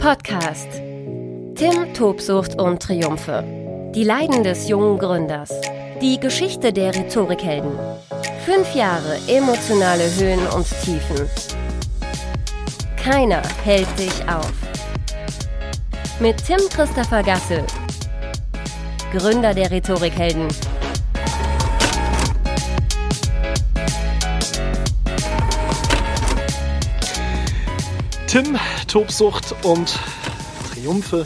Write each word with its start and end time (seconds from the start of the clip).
Podcast. 0.00 0.66
Tim, 1.56 1.92
Tobsucht 1.92 2.58
und 2.58 2.82
Triumphe. 2.82 3.44
Die 3.94 4.02
Leiden 4.02 4.42
des 4.42 4.66
jungen 4.66 4.98
Gründers. 4.98 5.52
Die 6.00 6.18
Geschichte 6.18 6.72
der 6.72 6.94
Rhetorikhelden. 6.94 7.72
Fünf 8.46 8.74
Jahre 8.74 9.18
emotionale 9.28 10.04
Höhen 10.18 10.46
und 10.56 10.66
Tiefen. 10.82 11.28
Keiner 12.96 13.42
hält 13.62 13.86
dich 13.98 14.26
auf. 14.26 14.50
Mit 16.18 16.42
Tim 16.46 16.60
Christopher 16.70 17.22
Gasse, 17.22 17.62
Gründer 19.12 19.52
der 19.52 19.70
Rhetorikhelden. 19.70 20.48
Tim, 28.26 28.56
Tobsucht 28.90 29.54
und 29.64 30.00
Triumphe, 30.72 31.24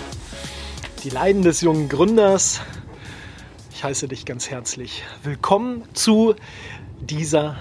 die 1.02 1.08
Leiden 1.08 1.40
des 1.40 1.62
jungen 1.62 1.88
Gründers. 1.88 2.60
Ich 3.72 3.82
heiße 3.82 4.06
dich 4.06 4.26
ganz 4.26 4.50
herzlich 4.50 5.02
willkommen 5.22 5.82
zu 5.94 6.34
dieser 7.00 7.56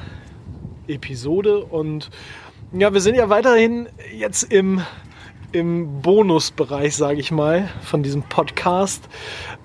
Episode 0.90 1.64
und 1.64 2.09
ja, 2.73 2.94
wir 2.94 3.00
sind 3.00 3.16
ja 3.16 3.30
weiterhin 3.30 3.88
jetzt 4.14 4.44
im, 4.44 4.81
im 5.54 6.02
Bonusbereich, 6.02 6.98
sage 6.98 7.22
ich 7.22 7.31
mal, 7.31 7.70
von 7.81 8.04
diesem 8.04 8.23
Podcast. 8.23 9.08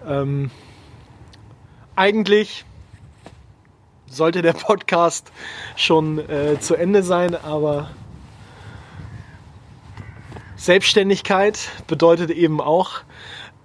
Ähm, 0.06 0.52
eigentlich 1.96 2.64
sollte 4.06 4.42
der 4.42 4.52
Podcast 4.52 5.32
schon 5.74 6.20
äh, 6.30 6.60
zu 6.60 6.76
Ende 6.76 7.02
sein, 7.02 7.34
aber 7.34 7.90
Selbstständigkeit 10.58 11.70
bedeutet 11.86 12.30
eben 12.30 12.60
auch, 12.60 13.02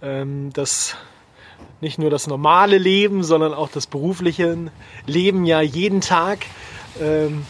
ähm, 0.03 0.53
dass 0.53 0.95
nicht 1.81 1.98
nur 1.98 2.12
das 2.12 2.27
normale 2.27 2.77
Leben, 2.77 3.23
sondern 3.23 3.54
auch 3.54 3.68
das 3.68 3.87
berufliche 3.87 4.71
Leben 5.07 5.43
ja 5.43 5.59
jeden 5.59 6.01
Tag 6.01 6.45
ähm, 7.01 7.45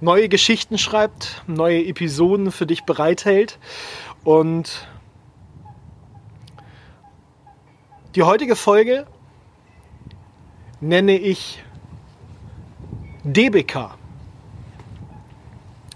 neue 0.00 0.28
Geschichten 0.28 0.76
schreibt, 0.76 1.42
neue 1.46 1.82
Episoden 1.86 2.52
für 2.52 2.66
dich 2.66 2.84
bereithält. 2.84 3.58
Und 4.22 4.86
die 8.14 8.22
heutige 8.22 8.54
Folge 8.54 9.06
nenne 10.80 11.16
ich 11.16 11.64
DBK. 13.24 13.96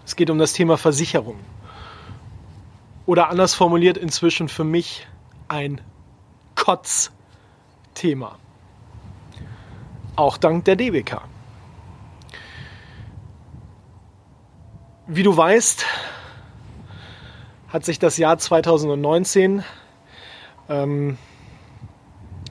Es 0.06 0.16
geht 0.16 0.30
um 0.30 0.38
das 0.38 0.54
Thema 0.54 0.78
Versicherung. 0.78 1.36
Oder 3.06 3.28
anders 3.30 3.54
formuliert 3.54 3.96
inzwischen 3.96 4.48
für 4.48 4.64
mich 4.64 5.06
ein 5.48 5.80
Kotz-Thema. 6.56 8.38
Auch 10.16 10.36
dank 10.36 10.64
der 10.64 10.76
DBK. 10.76 11.22
Wie 15.06 15.22
du 15.22 15.36
weißt, 15.36 15.86
hat 17.68 17.84
sich 17.84 18.00
das 18.00 18.16
Jahr 18.16 18.38
2019 18.38 19.62
ähm, 20.68 21.16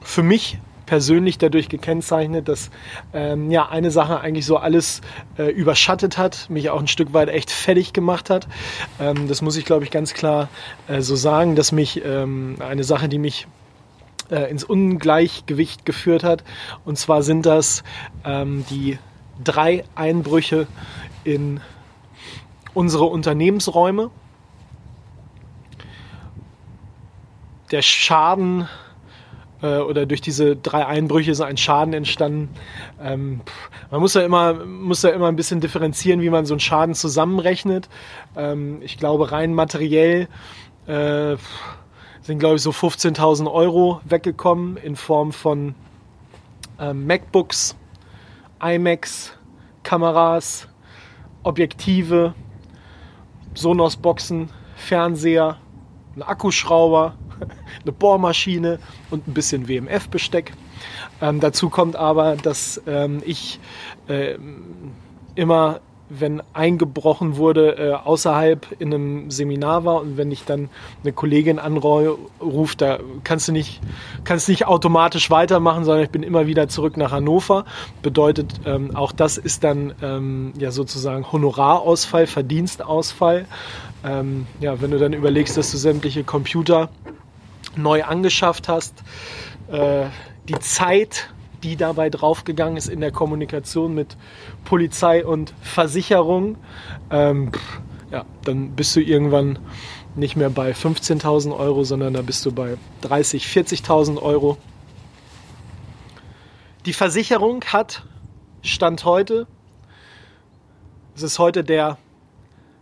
für 0.02 0.22
mich 0.22 0.58
persönlich 0.86 1.36
dadurch 1.38 1.68
gekennzeichnet, 1.68 2.48
dass 2.48 2.70
ähm, 3.12 3.50
ja 3.50 3.68
eine 3.68 3.90
Sache 3.90 4.20
eigentlich 4.20 4.46
so 4.46 4.56
alles 4.56 5.00
äh, 5.36 5.50
überschattet 5.50 6.16
hat, 6.16 6.48
mich 6.48 6.70
auch 6.70 6.80
ein 6.80 6.88
Stück 6.88 7.12
weit 7.12 7.28
echt 7.28 7.50
fertig 7.50 7.92
gemacht 7.92 8.30
hat. 8.30 8.48
Ähm, 8.98 9.28
das 9.28 9.42
muss 9.42 9.56
ich, 9.56 9.64
glaube 9.64 9.84
ich, 9.84 9.90
ganz 9.90 10.14
klar 10.14 10.48
äh, 10.88 11.02
so 11.02 11.16
sagen, 11.16 11.56
dass 11.56 11.72
mich 11.72 12.02
ähm, 12.04 12.56
eine 12.60 12.84
Sache, 12.84 13.08
die 13.08 13.18
mich 13.18 13.46
äh, 14.30 14.50
ins 14.50 14.64
Ungleichgewicht 14.64 15.84
geführt 15.84 16.24
hat, 16.24 16.44
und 16.84 16.96
zwar 16.96 17.22
sind 17.22 17.44
das 17.44 17.84
ähm, 18.24 18.64
die 18.70 18.98
drei 19.42 19.84
Einbrüche 19.94 20.66
in 21.24 21.60
unsere 22.74 23.04
Unternehmensräume. 23.04 24.10
Der 27.70 27.82
Schaden 27.82 28.68
äh, 29.62 29.78
oder 29.78 30.06
durch 30.06 30.20
diese 30.20 30.56
drei 30.56 30.86
Einbrüche 30.86 31.30
ist 31.30 31.40
ein 31.40 31.56
Schaden 31.56 31.94
entstanden. 31.94 32.50
Ähm, 33.00 33.40
man 33.90 34.00
muss 34.00 34.14
ja, 34.14 34.22
immer, 34.22 34.54
muss 34.64 35.02
ja 35.02 35.10
immer 35.10 35.28
ein 35.28 35.36
bisschen 35.36 35.60
differenzieren, 35.60 36.20
wie 36.20 36.30
man 36.30 36.46
so 36.46 36.54
einen 36.54 36.60
Schaden 36.60 36.94
zusammenrechnet. 36.94 37.88
Ähm, 38.36 38.80
ich 38.82 38.98
glaube, 38.98 39.32
rein 39.32 39.54
materiell 39.54 40.28
äh, 40.86 41.36
sind, 42.22 42.38
glaube 42.38 42.56
ich, 42.56 42.62
so 42.62 42.70
15.000 42.70 43.50
Euro 43.50 44.00
weggekommen 44.04 44.76
in 44.76 44.96
Form 44.96 45.32
von 45.32 45.74
ähm, 46.78 47.06
MacBooks, 47.06 47.76
iMacs, 48.62 49.32
Kameras, 49.82 50.68
Objektive, 51.44 52.34
Sonos-Boxen, 53.54 54.50
Fernseher, 54.74 55.58
ein 56.16 56.22
Akkuschrauber, 56.22 57.14
eine 57.82 57.92
Bohrmaschine 57.92 58.78
und 59.10 59.26
ein 59.28 59.34
bisschen 59.34 59.68
WMF-Besteck. 59.68 60.52
Ähm, 61.20 61.40
dazu 61.40 61.70
kommt 61.70 61.96
aber, 61.96 62.36
dass 62.36 62.80
ähm, 62.86 63.22
ich 63.24 63.58
äh, 64.08 64.36
immer, 65.34 65.80
wenn 66.08 66.42
eingebrochen 66.52 67.36
wurde, 67.36 67.76
äh, 67.78 67.92
außerhalb 67.92 68.66
in 68.78 68.94
einem 68.94 69.30
Seminar 69.30 69.84
war 69.84 70.00
und 70.02 70.16
wenn 70.16 70.30
ich 70.30 70.44
dann 70.44 70.68
eine 71.02 71.12
Kollegin 71.12 71.58
anrufe, 71.58 72.76
da 72.76 72.98
kannst 73.24 73.48
du 73.48 73.52
nicht, 73.52 73.80
kannst 74.24 74.48
nicht 74.48 74.66
automatisch 74.66 75.30
weitermachen, 75.30 75.84
sondern 75.84 76.04
ich 76.04 76.10
bin 76.10 76.22
immer 76.22 76.46
wieder 76.46 76.68
zurück 76.68 76.96
nach 76.96 77.12
Hannover. 77.12 77.64
Bedeutet, 78.02 78.60
ähm, 78.66 78.94
auch 78.94 79.12
das 79.12 79.38
ist 79.38 79.64
dann 79.64 79.94
ähm, 80.02 80.52
ja 80.58 80.70
sozusagen 80.70 81.30
Honorarausfall, 81.32 82.26
Verdienstausfall. 82.26 83.46
Ähm, 84.04 84.46
ja, 84.60 84.80
wenn 84.80 84.92
du 84.92 84.98
dann 84.98 85.12
überlegst, 85.12 85.56
dass 85.56 85.72
du 85.72 85.76
sämtliche 85.76 86.22
Computer 86.22 86.90
neu 87.76 88.04
angeschafft 88.04 88.68
hast, 88.68 89.02
äh, 89.70 90.06
die 90.48 90.58
Zeit, 90.60 91.30
die 91.62 91.76
dabei 91.76 92.10
draufgegangen 92.10 92.76
ist 92.76 92.88
in 92.88 93.00
der 93.00 93.10
Kommunikation 93.10 93.94
mit 93.94 94.16
Polizei 94.64 95.24
und 95.24 95.54
Versicherung, 95.60 96.56
ähm, 97.10 97.52
ja, 98.10 98.24
dann 98.44 98.70
bist 98.70 98.94
du 98.94 99.00
irgendwann 99.00 99.58
nicht 100.14 100.36
mehr 100.36 100.50
bei 100.50 100.72
15.000 100.72 101.56
Euro, 101.56 101.84
sondern 101.84 102.14
da 102.14 102.22
bist 102.22 102.44
du 102.46 102.52
bei 102.52 102.76
30, 103.02 103.44
40.000 103.46 104.20
Euro. 104.22 104.56
Die 106.86 106.92
Versicherung 106.92 107.64
hat 107.64 108.04
Stand 108.62 109.04
heute, 109.04 109.46
es 111.14 111.22
ist 111.22 111.38
heute 111.38 111.64
der 111.64 111.98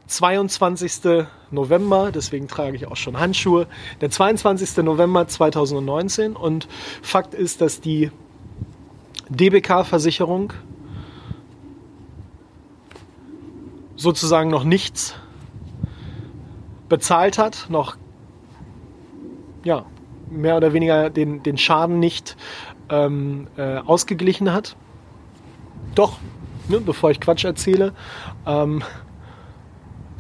22. 0.07 1.27
November, 1.51 2.11
deswegen 2.13 2.49
trage 2.49 2.77
ich 2.77 2.87
auch 2.87 2.97
schon 2.97 3.19
Handschuhe, 3.19 3.67
der 4.01 4.11
22. 4.11 4.85
November 4.85 5.27
2019 5.27 6.37
und 6.37 6.69
Fakt 7.03 7.33
ist, 7.33 7.61
dass 7.61 7.81
die 7.81 8.11
DBK-Versicherung 9.29 10.53
sozusagen 13.97 14.51
noch 14.51 14.65
nichts 14.65 15.15
bezahlt 16.89 17.39
hat, 17.39 17.67
noch 17.71 17.97
ja, 19.65 19.87
mehr 20.29 20.57
oder 20.57 20.73
weniger 20.73 21.11
den, 21.11 21.43
den 21.43 21.57
Schaden 21.57 21.99
nicht 21.99 22.37
ähm, 22.91 23.47
äh, 23.57 23.79
ausgeglichen 23.79 24.53
hat. 24.53 24.77
Doch, 25.95 26.19
ne, 26.69 26.81
bevor 26.81 27.11
ich 27.11 27.21
Quatsch 27.21 27.45
erzähle, 27.45 27.95
ähm, 28.47 28.83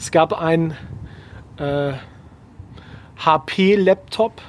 es 0.04 0.10
gab 0.10 0.34
einen 0.34 0.76
äh, 1.56 1.94
HP-Laptop, 3.16 4.42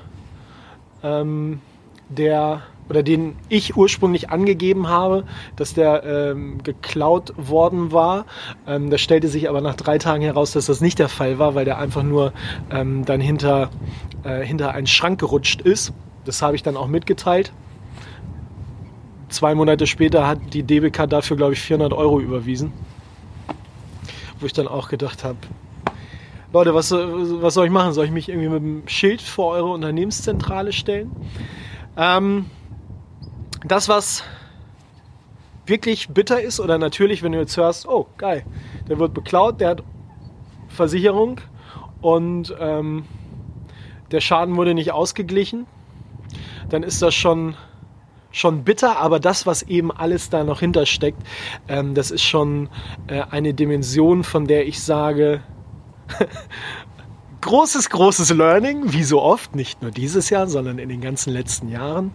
ähm, 1.01 1.61
der 2.09 2.63
oder 2.89 3.03
den 3.03 3.37
ich 3.47 3.77
ursprünglich 3.77 4.29
angegeben 4.29 4.89
habe, 4.89 5.23
dass 5.55 5.73
der 5.73 6.03
ähm, 6.03 6.61
geklaut 6.61 7.33
worden 7.37 7.93
war. 7.93 8.25
Ähm, 8.67 8.89
das 8.89 8.99
stellte 8.99 9.29
sich 9.29 9.47
aber 9.47 9.61
nach 9.61 9.75
drei 9.75 9.97
Tagen 9.97 10.23
heraus, 10.23 10.51
dass 10.51 10.65
das 10.65 10.81
nicht 10.81 10.99
der 10.99 11.07
Fall 11.07 11.39
war, 11.39 11.55
weil 11.55 11.63
der 11.63 11.77
einfach 11.77 12.03
nur 12.03 12.33
ähm, 12.69 13.05
dann 13.05 13.21
hinter, 13.21 13.69
äh, 14.23 14.41
hinter 14.41 14.73
einen 14.73 14.87
Schrank 14.87 15.21
gerutscht 15.21 15.61
ist. 15.61 15.93
Das 16.25 16.41
habe 16.41 16.57
ich 16.57 16.63
dann 16.63 16.75
auch 16.75 16.87
mitgeteilt. 16.87 17.53
Zwei 19.29 19.55
Monate 19.55 19.87
später 19.87 20.27
hat 20.27 20.39
die 20.51 20.63
DBK 20.63 21.07
dafür, 21.07 21.37
glaube 21.37 21.53
ich, 21.53 21.61
400 21.61 21.93
Euro 21.93 22.19
überwiesen 22.19 22.73
wo 24.39 24.45
ich 24.45 24.53
dann 24.53 24.67
auch 24.67 24.89
gedacht 24.89 25.23
habe, 25.23 25.37
Leute, 26.53 26.73
was, 26.73 26.91
was 26.91 27.53
soll 27.53 27.65
ich 27.65 27.71
machen? 27.71 27.91
Soll 27.93 28.05
ich 28.05 28.11
mich 28.11 28.29
irgendwie 28.29 28.47
mit 28.47 28.61
dem 28.61 28.87
Schild 28.87 29.21
vor 29.21 29.53
eure 29.53 29.71
Unternehmenszentrale 29.71 30.71
stellen? 30.71 31.11
Ähm, 31.97 32.45
das, 33.65 33.89
was 33.89 34.23
wirklich 35.65 36.09
bitter 36.09 36.41
ist, 36.41 36.59
oder 36.59 36.77
natürlich, 36.77 37.23
wenn 37.23 37.31
du 37.31 37.39
jetzt 37.39 37.57
hörst, 37.57 37.87
oh, 37.87 38.07
geil, 38.17 38.45
der 38.87 38.99
wird 38.99 39.13
beklaut, 39.13 39.59
der 39.59 39.69
hat 39.69 39.83
Versicherung 40.69 41.41
und 42.01 42.55
ähm, 42.59 43.05
der 44.11 44.21
Schaden 44.21 44.55
wurde 44.55 44.73
nicht 44.73 44.91
ausgeglichen, 44.91 45.65
dann 46.69 46.83
ist 46.83 47.01
das 47.01 47.15
schon, 47.15 47.55
schon 48.35 48.63
bitter, 48.63 48.97
aber 48.97 49.19
das, 49.19 49.47
was 49.47 49.63
eben 49.63 49.91
alles 49.91 50.29
da 50.29 50.43
noch 50.43 50.59
hintersteckt, 50.59 51.21
ähm, 51.69 51.95
das 51.95 52.11
ist 52.11 52.23
schon 52.23 52.69
äh, 53.07 53.23
eine 53.31 53.53
Dimension, 53.53 54.23
von 54.23 54.45
der 54.45 54.67
ich 54.67 54.83
sage, 54.83 55.41
großes, 57.41 57.89
großes 57.89 58.31
Learning, 58.31 58.91
wie 58.91 59.03
so 59.03 59.21
oft, 59.21 59.55
nicht 59.55 59.81
nur 59.81 59.91
dieses 59.91 60.29
Jahr, 60.29 60.47
sondern 60.47 60.79
in 60.79 60.89
den 60.89 60.99
ganzen 60.99 61.31
letzten 61.31 61.69
Jahren. 61.69 62.11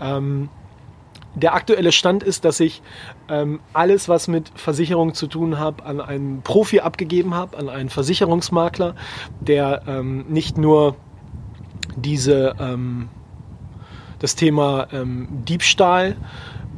Ähm, 0.00 0.48
der 1.36 1.54
aktuelle 1.54 1.92
Stand 1.92 2.24
ist, 2.24 2.44
dass 2.44 2.58
ich 2.58 2.82
ähm, 3.28 3.60
alles, 3.72 4.08
was 4.08 4.26
mit 4.26 4.50
Versicherung 4.56 5.14
zu 5.14 5.28
tun 5.28 5.60
hat, 5.60 5.86
an 5.86 6.00
einen 6.00 6.42
Profi 6.42 6.80
abgegeben 6.80 7.34
habe, 7.34 7.56
an 7.56 7.68
einen 7.68 7.90
Versicherungsmakler, 7.90 8.96
der 9.40 9.82
ähm, 9.86 10.24
nicht 10.28 10.58
nur 10.58 10.96
diese 11.96 12.56
ähm, 12.58 13.08
das 14.20 14.36
Thema 14.36 14.86
ähm, 14.92 15.28
Diebstahl 15.30 16.16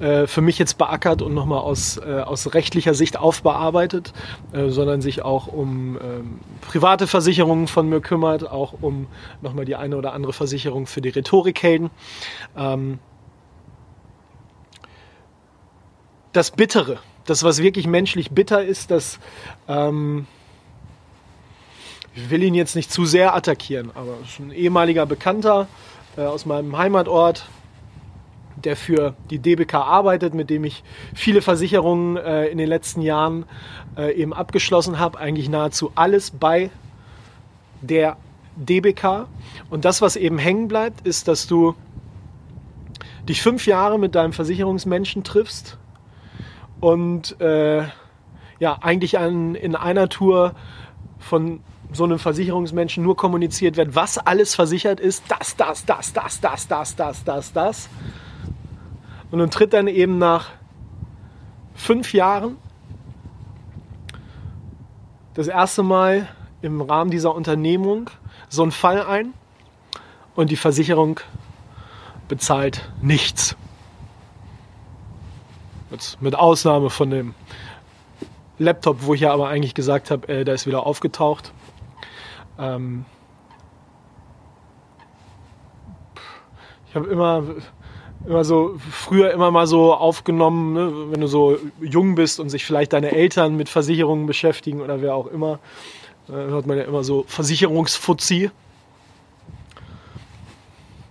äh, 0.00 0.26
für 0.26 0.40
mich 0.40 0.58
jetzt 0.58 0.78
beackert 0.78 1.22
und 1.22 1.34
nochmal 1.34 1.58
aus, 1.58 1.98
äh, 1.98 2.20
aus 2.20 2.54
rechtlicher 2.54 2.94
Sicht 2.94 3.18
aufbearbeitet, 3.18 4.12
äh, 4.52 4.68
sondern 4.68 5.02
sich 5.02 5.22
auch 5.22 5.46
um 5.46 5.98
ähm, 6.02 6.40
private 6.62 7.06
Versicherungen 7.06 7.68
von 7.68 7.88
mir 7.88 8.00
kümmert, 8.00 8.50
auch 8.50 8.74
um 8.80 9.06
nochmal 9.42 9.64
die 9.64 9.76
eine 9.76 9.96
oder 9.96 10.12
andere 10.14 10.32
Versicherung 10.32 10.86
für 10.86 11.02
die 11.02 11.10
Rhetorikhelden. 11.10 11.90
Ähm, 12.56 12.98
das 16.32 16.50
Bittere, 16.50 16.98
das, 17.26 17.44
was 17.44 17.62
wirklich 17.62 17.86
menschlich 17.86 18.30
bitter 18.30 18.64
ist, 18.64 18.90
das 18.90 19.18
ähm, 19.68 20.26
ich 22.14 22.28
will 22.28 22.42
ihn 22.42 22.54
jetzt 22.54 22.76
nicht 22.76 22.92
zu 22.92 23.06
sehr 23.06 23.34
attackieren, 23.34 23.90
aber 23.94 24.18
ist 24.22 24.38
ein 24.38 24.50
ehemaliger 24.50 25.06
Bekannter 25.06 25.66
äh, 26.16 26.22
aus 26.22 26.46
meinem 26.46 26.76
Heimatort, 26.76 27.48
der 28.56 28.76
für 28.76 29.14
die 29.30 29.38
DBK 29.38 29.74
arbeitet, 29.74 30.34
mit 30.34 30.50
dem 30.50 30.64
ich 30.64 30.84
viele 31.14 31.42
Versicherungen 31.42 32.16
äh, 32.16 32.46
in 32.46 32.58
den 32.58 32.68
letzten 32.68 33.02
Jahren 33.02 33.44
äh, 33.96 34.14
eben 34.14 34.32
abgeschlossen 34.32 34.98
habe, 34.98 35.18
eigentlich 35.18 35.48
nahezu 35.48 35.92
alles 35.94 36.30
bei 36.30 36.70
der 37.80 38.16
DBK. 38.56 39.26
Und 39.70 39.84
das, 39.84 40.02
was 40.02 40.16
eben 40.16 40.38
hängen 40.38 40.68
bleibt, 40.68 41.06
ist, 41.06 41.28
dass 41.28 41.46
du 41.46 41.74
dich 43.28 43.42
fünf 43.42 43.66
Jahre 43.66 43.98
mit 43.98 44.14
deinem 44.14 44.32
Versicherungsmenschen 44.32 45.24
triffst 45.24 45.78
und 46.80 47.40
äh, 47.40 47.84
ja, 48.58 48.78
eigentlich 48.80 49.18
an, 49.18 49.54
in 49.54 49.76
einer 49.76 50.08
Tour 50.08 50.54
von 51.18 51.60
so 51.92 52.04
einem 52.04 52.18
Versicherungsmenschen 52.18 53.02
nur 53.02 53.16
kommuniziert 53.16 53.76
wird, 53.76 53.94
was 53.94 54.18
alles 54.18 54.54
versichert 54.54 55.00
ist, 55.00 55.24
das, 55.28 55.56
das, 55.56 55.84
das, 55.84 56.12
das, 56.12 56.40
das, 56.40 56.68
das, 56.68 56.96
das, 56.96 57.24
das, 57.24 57.52
das. 57.52 57.88
Und 59.30 59.38
dann 59.38 59.50
tritt 59.50 59.72
dann 59.72 59.88
eben 59.88 60.18
nach 60.18 60.48
fünf 61.74 62.12
Jahren 62.12 62.56
das 65.34 65.48
erste 65.48 65.82
Mal 65.82 66.28
im 66.60 66.80
Rahmen 66.80 67.10
dieser 67.10 67.34
Unternehmung 67.34 68.10
so 68.48 68.62
ein 68.62 68.70
Fall 68.70 69.02
ein 69.04 69.32
und 70.34 70.50
die 70.50 70.56
Versicherung 70.56 71.20
bezahlt 72.28 72.90
nichts. 73.00 73.56
Jetzt 75.90 76.22
mit 76.22 76.34
Ausnahme 76.34 76.88
von 76.88 77.10
dem 77.10 77.34
Laptop, 78.58 78.98
wo 79.02 79.14
ich 79.14 79.22
ja 79.22 79.32
aber 79.32 79.48
eigentlich 79.48 79.74
gesagt 79.74 80.10
habe, 80.10 80.28
äh, 80.28 80.44
der 80.44 80.54
ist 80.54 80.66
wieder 80.66 80.86
aufgetaucht. 80.86 81.52
Ähm 82.62 83.04
ich 86.88 86.94
habe 86.94 87.08
immer, 87.08 87.42
immer 88.26 88.44
so, 88.44 88.76
früher 88.90 89.32
immer 89.32 89.50
mal 89.50 89.66
so 89.66 89.94
aufgenommen, 89.94 90.72
ne, 90.74 90.92
wenn 91.10 91.20
du 91.20 91.26
so 91.26 91.58
jung 91.80 92.14
bist 92.14 92.38
und 92.40 92.48
sich 92.50 92.64
vielleicht 92.64 92.92
deine 92.92 93.12
Eltern 93.12 93.56
mit 93.56 93.68
Versicherungen 93.68 94.26
beschäftigen 94.26 94.80
oder 94.80 95.02
wer 95.02 95.14
auch 95.14 95.26
immer, 95.26 95.58
äh, 96.28 96.32
hört 96.32 96.66
man 96.66 96.78
ja 96.78 96.84
immer 96.84 97.02
so 97.02 97.24
Versicherungsfuzzi. 97.26 98.50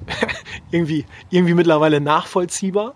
irgendwie, 0.72 1.06
irgendwie 1.30 1.54
mittlerweile 1.54 2.02
nachvollziehbar 2.02 2.96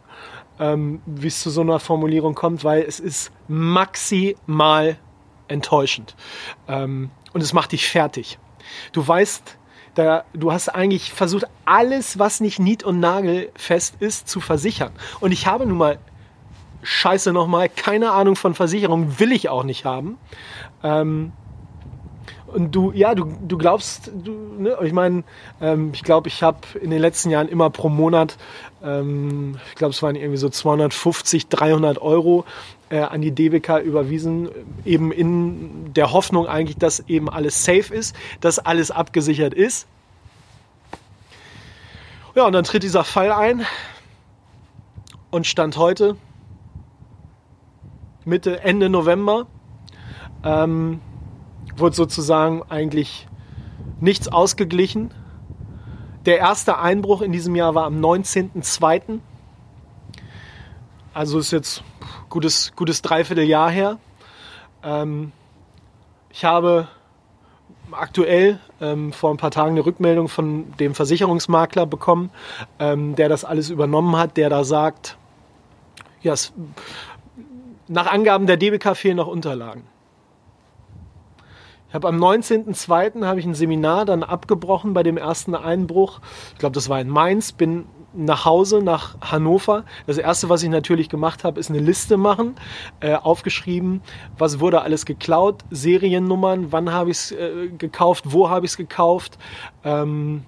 ähm, 0.60 1.02
wie 1.06 1.28
es 1.28 1.42
zu 1.42 1.50
so 1.50 1.62
einer 1.62 1.80
Formulierung 1.80 2.36
kommt, 2.36 2.64
weil 2.64 2.84
es 2.84 3.00
ist 3.00 3.32
maximal 3.48 4.98
enttäuschend. 5.48 6.16
Ähm, 6.68 7.12
und 7.34 7.42
es 7.42 7.54
macht 7.54 7.72
dich 7.72 7.88
fertig. 7.88 8.40
Du 8.92 9.08
weißt, 9.08 9.58
da, 9.96 10.26
du 10.34 10.52
hast 10.52 10.70
eigentlich 10.70 11.14
versucht, 11.14 11.46
alles, 11.66 12.20
was 12.20 12.42
nicht 12.42 12.60
nied- 12.60 12.84
und 12.84 13.00
nagelfest 13.00 13.96
ist, 14.00 14.28
zu 14.28 14.42
versichern. 14.42 14.92
Und 15.20 15.32
ich 15.32 15.48
habe 15.48 15.66
nun 15.66 15.78
mal, 15.78 15.98
scheiße 16.84 17.34
nochmal, 17.34 17.70
keine 17.70 18.12
Ahnung 18.12 18.36
von 18.36 18.54
Versicherung, 18.54 19.20
will 19.20 19.32
ich 19.32 19.50
auch 19.50 19.64
nicht 19.64 19.86
haben. 19.86 20.18
Ähm, 20.84 21.32
und 22.48 22.74
du, 22.74 22.92
ja, 22.94 23.16
du, 23.16 23.26
du 23.46 23.58
glaubst, 23.58 24.12
du, 24.14 24.32
ne, 24.32 24.78
ich 24.84 24.94
meine, 24.94 25.24
ähm, 25.60 25.92
ich 25.94 26.04
glaube, 26.04 26.30
ich 26.30 26.42
habe 26.44 26.60
in 26.82 26.90
den 26.90 27.00
letzten 27.00 27.30
Jahren 27.30 27.50
immer 27.50 27.70
pro 27.70 27.90
Monat, 27.90 28.38
ähm, 28.84 29.58
ich 29.70 29.76
glaube, 29.76 29.92
es 29.92 30.02
waren 30.02 30.16
irgendwie 30.16 30.38
so 30.38 30.48
250, 30.48 31.48
300 31.48 32.02
Euro 32.02 32.46
äh, 32.90 33.00
an 33.00 33.22
die 33.22 33.32
DWK 33.34 33.80
überwiesen, 33.80 34.50
eben 34.84 35.12
in 35.12 35.94
der 35.94 36.12
Hoffnung 36.12 36.48
eigentlich, 36.48 36.78
dass 36.78 37.02
eben 37.08 37.30
alles 37.30 37.64
safe 37.64 37.94
ist, 37.94 38.16
dass 38.42 38.60
alles 38.60 38.92
abgesichert 38.92 39.54
ist. 39.54 39.88
Ja, 42.36 42.46
und 42.46 42.54
dann 42.54 42.64
tritt 42.64 42.84
dieser 42.84 43.04
Fall 43.04 43.32
ein 43.32 43.66
und 45.32 45.48
stand 45.48 45.78
heute, 45.78 46.18
Mitte, 48.26 48.62
Ende 48.62 48.90
November, 48.90 49.48
ähm, 50.44 51.00
wurde 51.78 51.96
sozusagen 51.96 52.64
eigentlich 52.64 53.28
nichts 54.00 54.28
ausgeglichen. 54.28 55.14
Der 56.26 56.40
erste 56.40 56.78
Einbruch 56.80 57.22
in 57.22 57.32
diesem 57.32 57.56
Jahr 57.56 57.76
war 57.76 57.86
am 57.86 58.00
19.02. 58.00 59.20
Also 61.14 61.40
ist 61.40 61.52
jetzt 61.52 61.84
gutes, 62.36 62.74
gutes 62.76 63.02
Dreivierteljahr 63.02 63.72
her. 63.72 63.98
Ähm, 64.84 65.32
ich 66.30 66.44
habe 66.44 66.90
aktuell 67.92 68.60
ähm, 68.82 69.14
vor 69.14 69.32
ein 69.32 69.38
paar 69.38 69.52
Tagen 69.52 69.72
eine 69.72 69.86
Rückmeldung 69.86 70.28
von 70.28 70.74
dem 70.78 70.96
Versicherungsmakler 70.96 71.86
bekommen, 71.86 72.32
ähm, 72.78 73.16
der 73.16 73.30
das 73.30 73.46
alles 73.46 73.70
übernommen 73.70 74.18
hat, 74.18 74.36
der 74.36 74.50
da 74.50 74.66
sagt, 74.66 75.18
ja, 76.24 76.34
es, 76.34 76.52
nach 77.88 78.12
Angaben 78.12 78.48
der 78.48 78.58
DBK 78.58 78.98
fehlen 78.98 79.16
noch 79.16 79.28
Unterlagen 79.28 79.84
habe 81.96 82.10
am 82.10 82.22
19.02. 82.22 83.26
habe 83.26 83.40
ich 83.40 83.46
ein 83.46 83.56
Seminar 83.56 84.06
dann 84.06 84.22
abgebrochen 84.22 84.94
bei 84.94 85.02
dem 85.02 85.18
ersten 85.18 85.56
Einbruch. 85.56 86.20
Ich 86.52 86.60
glaube, 86.60 86.74
das 86.74 86.90
war 86.90 87.00
in 87.00 87.08
Mainz. 87.10 87.54
Bin 87.54 87.86
nach 88.16 88.46
Hause, 88.46 88.82
nach 88.82 89.18
Hannover. 89.22 89.84
Das 90.08 90.18
erste, 90.18 90.50
was 90.50 90.64
ich 90.64 90.70
natürlich 90.70 91.10
gemacht 91.10 91.44
habe, 91.44 91.60
ist 91.60 91.70
eine 91.70 91.80
Liste 91.80 92.18
machen, 92.18 92.56
äh, 93.00 93.16
aufgeschrieben, 93.16 94.02
was 94.38 94.60
wurde 94.60 94.82
alles 94.82 95.06
geklaut, 95.06 95.64
Seriennummern, 95.72 96.72
wann 96.72 96.92
habe 96.92 97.12
ich 97.12 97.18
es 97.18 97.32
äh, 97.32 97.70
gekauft, 97.78 98.26
wo 98.28 98.50
habe 98.50 98.66
ich 98.66 98.72
es 98.72 98.78
gekauft, 98.78 99.38
ähm, 99.84 100.44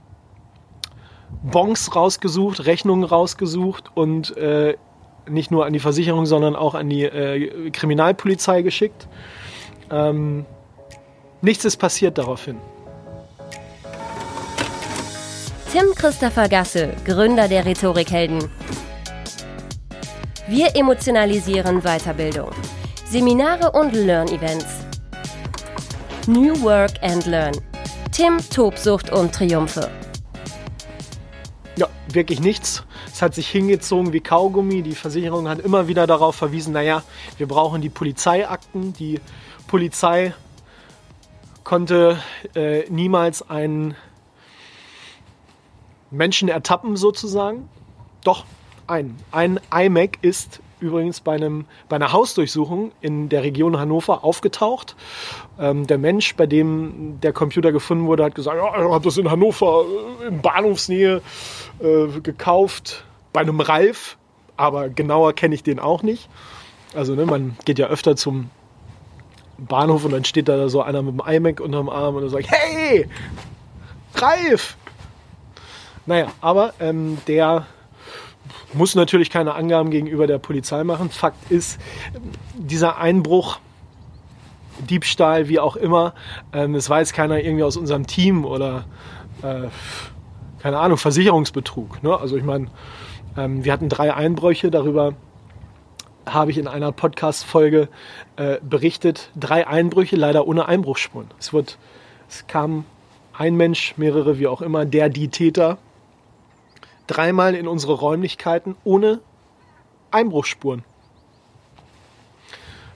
Bons 1.44 1.96
rausgesucht, 1.96 2.66
Rechnungen 2.66 3.04
rausgesucht 3.04 3.92
und 3.96 4.36
äh, 4.38 4.78
nicht 5.30 5.52
nur 5.52 5.66
an 5.66 5.74
die 5.74 5.80
Versicherung, 5.80 6.26
sondern 6.26 6.56
auch 6.56 6.74
an 6.74 6.90
die 6.90 7.04
äh, 7.04 7.70
Kriminalpolizei 7.72 8.62
geschickt. 8.62 9.08
Ähm, 9.92 10.46
Nichts 11.42 11.66
ist 11.66 11.78
passiert 11.78 12.18
daraufhin. 12.18 12.58
Tim 15.72 15.94
Christopher 15.96 16.48
Gasse, 16.48 16.96
Gründer 17.04 17.50
der 17.50 17.66
Rhetorikhelden. 17.66 18.50
Wir 20.48 20.74
emotionalisieren 20.78 21.82
Weiterbildung. 21.82 22.52
Seminare 23.06 23.72
und 23.72 23.94
Learn-Events. 23.94 24.66
New 26.26 26.62
Work 26.62 26.94
and 27.02 27.26
Learn. 27.26 27.52
Tim, 28.14 28.38
Tobsucht 28.50 29.12
und 29.12 29.36
Triumphe. 29.36 29.92
Ja, 31.76 31.90
wirklich 32.14 32.40
nichts. 32.40 32.86
Es 33.12 33.22
hat 33.22 33.36
sich 33.36 33.50
hingezogen 33.50 34.14
wie 34.14 34.22
Kaugummi. 34.22 34.84
Die 34.84 34.96
Versicherung 34.96 35.50
hat 35.50 35.60
immer 35.60 35.90
wieder 35.90 36.08
darauf 36.08 36.36
verwiesen, 36.36 36.72
naja, 36.72 37.04
wir 37.38 37.48
brauchen 37.48 37.82
die 37.82 37.90
Polizeiakten. 37.90 38.94
Die 38.94 39.20
Polizei 39.68 40.34
konnte 41.66 42.18
äh, 42.56 42.90
niemals 42.90 43.50
einen 43.50 43.98
Menschen 46.12 46.50
ertappen 46.50 46.96
sozusagen. 46.96 47.70
Doch, 48.24 48.46
ein. 48.88 49.16
Ein 49.32 49.60
iMac 49.74 50.20
ist 50.22 50.62
übrigens 50.80 51.22
bei, 51.22 51.36
einem, 51.36 51.66
bei 51.90 51.96
einer 51.96 52.14
Hausdurchsuchung 52.14 52.92
in 53.02 53.30
der 53.30 53.44
Region 53.44 53.80
Hannover 53.80 54.24
aufgetaucht. 54.24 54.96
Ähm, 55.60 55.88
der 55.88 55.98
Mensch, 55.98 56.36
bei 56.36 56.46
dem 56.46 57.20
der 57.22 57.34
Computer 57.34 57.72
gefunden 57.72 58.06
wurde, 58.06 58.24
hat 58.24 58.36
gesagt, 58.36 58.58
ja, 58.58 58.70
ich 58.70 58.92
habe 58.92 59.04
das 59.04 59.18
in 59.18 59.30
Hannover 59.30 59.86
äh, 60.22 60.28
in 60.28 60.42
Bahnhofsnähe 60.42 61.22
äh, 61.80 62.20
gekauft, 62.22 63.06
bei 63.34 63.42
einem 63.42 63.60
Ralf, 63.60 64.18
aber 64.56 64.90
genauer 64.90 65.34
kenne 65.34 65.56
ich 65.56 65.64
den 65.64 65.80
auch 65.80 66.04
nicht. 66.04 66.30
Also 66.96 67.16
ne, 67.16 67.26
man 67.26 67.58
geht 67.66 67.80
ja 67.80 67.88
öfter 67.88 68.16
zum 68.16 68.50
Bahnhof 69.58 70.06
und 70.06 70.12
dann 70.12 70.26
steht 70.26 70.48
da 70.48 70.70
so 70.70 70.82
einer 70.82 71.02
mit 71.02 71.20
dem 71.20 71.28
iMac 71.28 71.60
unterm 71.60 71.90
Arm 71.90 72.16
und 72.16 72.30
sagt, 72.30 72.48
hey, 72.50 73.08
Ralf! 74.16 74.78
Naja, 76.08 76.28
aber 76.42 76.74
ähm, 76.80 77.18
der 77.28 77.68
muss 78.74 78.96
natürlich 78.96 79.30
keine 79.30 79.56
Angaben 79.56 79.92
gegenüber 79.92 80.26
der 80.26 80.40
Polizei 80.40 80.84
machen. 80.84 81.10
Fakt 81.10 81.52
ist, 81.52 81.80
dieser 82.56 82.98
Einbruch, 82.98 83.60
Diebstahl, 84.90 85.50
wie 85.50 85.60
auch 85.60 85.76
immer, 85.76 86.14
ähm, 86.54 86.76
es 86.76 86.88
jetzt 86.88 87.14
keiner 87.14 87.44
irgendwie 87.44 87.64
aus 87.64 87.78
unserem 87.78 88.08
Team 88.08 88.46
oder 88.46 88.86
äh, 89.42 89.68
keine 90.60 90.80
Ahnung, 90.80 90.98
Versicherungsbetrug. 90.98 92.02
Ne? 92.04 92.18
Also 92.18 92.38
ich 92.38 92.44
meine, 92.44 92.68
ähm, 93.36 93.66
wir 93.66 93.74
hatten 93.74 93.90
drei 93.90 94.14
Einbrüche, 94.14 94.72
darüber 94.72 95.14
habe 96.26 96.52
ich 96.52 96.58
in 96.58 96.68
einer 96.68 96.92
Podcast-Folge 96.92 97.90
äh, 98.36 98.58
berichtet. 98.62 99.32
Drei 99.36 99.68
Einbrüche, 99.68 100.16
leider 100.16 100.48
ohne 100.48 100.68
Einbruchsspuren. 100.68 101.28
Es, 101.40 101.54
wird, 101.54 101.78
es 102.30 102.48
kam 102.48 102.86
ein 103.38 103.56
Mensch, 103.56 103.96
mehrere, 103.98 104.40
wie 104.40 104.48
auch 104.48 104.62
immer, 104.62 104.86
der, 104.86 105.10
die 105.10 105.30
Täter, 105.30 105.78
dreimal 107.08 107.56
in 107.56 107.68
unsere 107.68 107.94
Räumlichkeiten 107.94 108.76
ohne 108.84 109.20
Einbruchsspuren. 110.12 110.84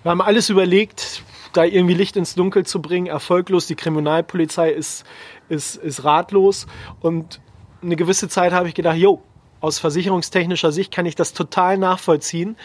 Wir 0.04 0.12
haben 0.12 0.22
alles 0.22 0.50
überlegt, 0.50 1.24
da 1.54 1.64
irgendwie 1.64 1.94
Licht 1.94 2.16
ins 2.16 2.36
Dunkel 2.36 2.66
zu 2.66 2.82
bringen, 2.82 3.08
erfolglos. 3.08 3.68
Die 3.68 3.76
Kriminalpolizei 3.76 4.72
ist, 4.72 5.06
ist, 5.50 5.76
ist 5.76 6.04
ratlos. 6.04 6.68
Und 7.02 7.40
eine 7.82 7.96
gewisse 7.96 8.30
Zeit 8.30 8.52
habe 8.52 8.68
ich 8.68 8.74
gedacht, 8.74 8.98
jo, 8.98 9.22
aus 9.60 9.78
versicherungstechnischer 9.78 10.72
Sicht 10.72 10.92
kann 10.92 11.06
ich 11.06 11.16
das 11.16 11.34
total 11.34 11.78
nachvollziehen, 11.78 12.58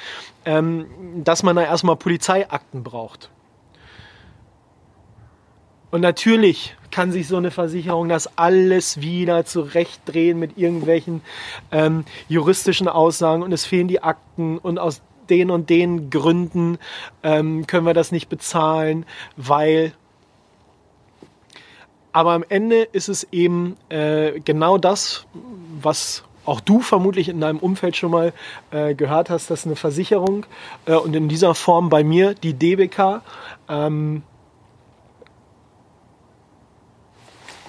ähm, 0.44 0.86
dass 1.24 1.42
man 1.42 1.56
da 1.56 1.62
erstmal 1.62 1.96
Polizeiakten 1.96 2.82
braucht. 2.82 3.30
Und 5.96 6.02
natürlich 6.02 6.76
kann 6.90 7.10
sich 7.10 7.26
so 7.26 7.38
eine 7.38 7.50
Versicherung 7.50 8.10
das 8.10 8.36
alles 8.36 9.00
wieder 9.00 9.46
zurechtdrehen 9.46 10.38
mit 10.38 10.58
irgendwelchen 10.58 11.22
ähm, 11.72 12.04
juristischen 12.28 12.86
Aussagen 12.86 13.42
und 13.42 13.50
es 13.50 13.64
fehlen 13.64 13.88
die 13.88 14.02
Akten 14.02 14.58
und 14.58 14.78
aus 14.78 15.00
den 15.30 15.50
und 15.50 15.70
den 15.70 16.10
Gründen 16.10 16.76
ähm, 17.22 17.66
können 17.66 17.86
wir 17.86 17.94
das 17.94 18.12
nicht 18.12 18.28
bezahlen, 18.28 19.06
weil. 19.38 19.94
Aber 22.12 22.32
am 22.32 22.44
Ende 22.46 22.82
ist 22.82 23.08
es 23.08 23.24
eben 23.32 23.78
äh, 23.88 24.38
genau 24.40 24.76
das, 24.76 25.24
was 25.80 26.24
auch 26.44 26.60
du 26.60 26.80
vermutlich 26.80 27.30
in 27.30 27.40
deinem 27.40 27.58
Umfeld 27.58 27.96
schon 27.96 28.10
mal 28.10 28.34
äh, 28.70 28.94
gehört 28.94 29.30
hast, 29.30 29.50
dass 29.50 29.64
eine 29.64 29.76
Versicherung 29.76 30.44
äh, 30.84 30.92
und 30.92 31.16
in 31.16 31.30
dieser 31.30 31.54
Form 31.54 31.88
bei 31.88 32.04
mir 32.04 32.34
die 32.34 32.52
DBK 32.52 33.22
ähm, 33.70 34.24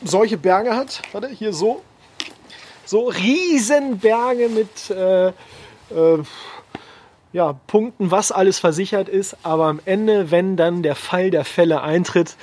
solche 0.07 0.37
Berge 0.37 0.75
hat. 0.75 1.01
Warte, 1.11 1.27
hier 1.29 1.53
so. 1.53 1.81
So 2.85 3.07
Riesenberge 3.09 4.49
mit 4.49 4.89
äh, 4.89 5.27
äh, 5.27 5.33
ja, 7.33 7.53
Punkten, 7.67 8.11
was 8.11 8.31
alles 8.31 8.59
versichert 8.59 9.09
ist. 9.09 9.37
Aber 9.43 9.65
am 9.65 9.79
Ende, 9.85 10.31
wenn 10.31 10.55
dann 10.55 10.83
der 10.83 10.95
Fall 10.95 11.29
der 11.29 11.45
Fälle 11.45 11.81
eintritt, 11.81 12.35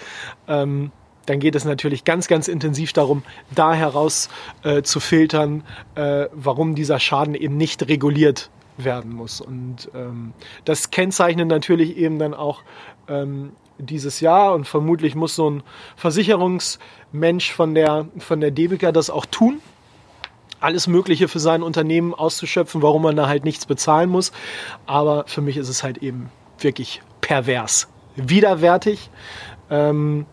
ähm, 0.47 0.93
dann 1.27 1.41
geht 1.41 1.55
es 1.55 1.65
natürlich 1.65 2.05
ganz, 2.05 2.29
ganz 2.29 2.49
intensiv 2.49 2.93
darum, 2.93 3.23
da 3.55 3.73
heraus 3.73 4.29
äh, 4.63 4.83
zu 4.83 5.01
filtern, 5.01 5.65
äh, 5.95 6.27
warum 6.33 6.75
dieser 6.75 7.01
Schaden 7.01 7.35
eben 7.35 7.57
nicht 7.57 7.89
reguliert 7.89 8.51
werden 8.77 9.13
muss. 9.13 9.41
Und 9.41 9.89
ähm, 9.95 10.33
das 10.65 10.91
kennzeichnet 10.91 11.49
natürlich 11.49 11.97
eben 11.97 12.19
dann 12.19 12.35
auch 12.35 12.63
ähm, 13.09 13.53
dieses 13.79 14.21
Jahr 14.21 14.55
und 14.55 14.67
vermutlich 14.67 15.15
muss 15.15 15.35
so 15.35 15.51
ein 15.51 15.63
Versicherungsmensch 15.97 17.53
von 17.53 17.75
der, 17.75 18.07
von 18.19 18.41
der 18.41 18.51
Debica 18.51 18.93
das 18.93 19.11
auch 19.11 19.27
tun. 19.27 19.61
Alles 20.61 20.87
Mögliche 20.87 21.29
für 21.29 21.41
sein 21.41 21.63
Unternehmen 21.63 22.15
auszuschöpfen, 22.15 22.83
warum 22.83 23.03
man 23.03 23.17
da 23.17 23.27
halt 23.27 23.45
nichts 23.45 23.67
bezahlen 23.67 24.09
muss. 24.09 24.33
Aber 24.87 25.25
für 25.27 25.41
mich 25.41 25.57
ist 25.57 25.69
es 25.69 25.83
halt 25.83 25.99
eben 25.99 26.31
wirklich 26.59 27.03
pervers, 27.21 27.89
widerwärtig, 28.17 29.11
ähm, 29.71 30.27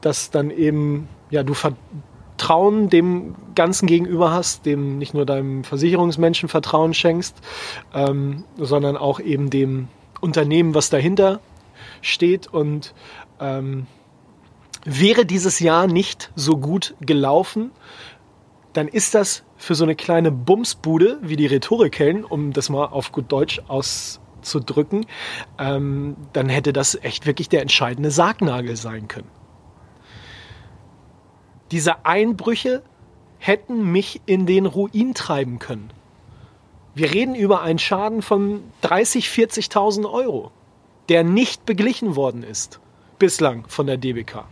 dass 0.00 0.30
dann 0.30 0.50
eben, 0.50 1.08
ja, 1.30 1.42
du 1.42 1.52
Vertrauen 1.54 2.88
dem 2.88 3.34
Ganzen 3.54 3.86
gegenüber 3.86 4.30
hast, 4.30 4.64
dem 4.64 4.96
nicht 4.96 5.12
nur 5.12 5.26
deinem 5.26 5.64
Versicherungsmenschen 5.64 6.48
Vertrauen 6.48 6.94
schenkst, 6.94 7.36
ähm, 7.92 8.44
sondern 8.56 8.96
auch 8.96 9.20
eben 9.20 9.50
dem 9.50 9.88
Unternehmen, 10.20 10.74
was 10.74 10.88
dahinter 10.88 11.40
steht. 12.02 12.46
Und 12.46 12.94
ähm, 13.40 13.86
wäre 14.84 15.26
dieses 15.26 15.60
Jahr 15.60 15.86
nicht 15.86 16.30
so 16.34 16.56
gut 16.56 16.94
gelaufen, 17.00 17.70
dann 18.72 18.88
ist 18.88 19.14
das 19.14 19.42
für 19.56 19.74
so 19.74 19.84
eine 19.84 19.94
kleine 19.94 20.30
Bumsbude 20.30 21.18
wie 21.22 21.36
die 21.36 21.46
Rhetorikhellen, 21.46 22.24
um 22.24 22.52
das 22.52 22.70
mal 22.70 22.86
auf 22.86 23.12
gut 23.12 23.30
Deutsch 23.30 23.60
auszudrücken, 23.68 25.06
ähm, 25.58 26.16
dann 26.32 26.48
hätte 26.48 26.72
das 26.72 26.94
echt 26.94 27.26
wirklich 27.26 27.48
der 27.48 27.62
entscheidende 27.62 28.10
Sargnagel 28.10 28.76
sein 28.76 29.08
können. 29.08 29.28
Diese 31.72 32.04
Einbrüche 32.04 32.82
hätten 33.38 33.90
mich 33.90 34.22
in 34.26 34.46
den 34.46 34.66
Ruin 34.66 35.14
treiben 35.14 35.58
können. 35.58 35.92
Wir 36.94 37.12
reden 37.12 37.34
über 37.34 37.62
einen 37.62 37.78
Schaden 37.78 38.22
von 38.22 38.62
30, 38.82 39.26
40.000 39.26 40.10
Euro 40.10 40.52
der 41.10 41.24
nicht 41.24 41.66
beglichen 41.66 42.14
worden 42.14 42.44
ist 42.44 42.80
bislang 43.18 43.64
von 43.66 43.86
der 43.86 43.96
DBK, 43.96 44.44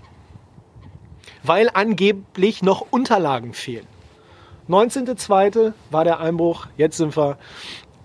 weil 1.45 1.71
angeblich 1.73 2.63
noch 2.63 2.85
Unterlagen 2.91 3.55
fehlen. 3.55 3.87
19.02. 4.69 5.73
war 5.91 6.05
der 6.05 6.21
Einbruch, 6.21 6.67
jetzt 6.77 6.99
sind 6.99 7.17
wir 7.17 7.39